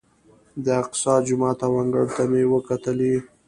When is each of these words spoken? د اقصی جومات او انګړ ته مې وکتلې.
د 0.63 0.65
اقصی 0.81 1.13
جومات 1.27 1.59
او 1.67 1.73
انګړ 1.81 2.05
ته 2.15 2.23
مې 2.31 2.43
وکتلې. 2.53 3.13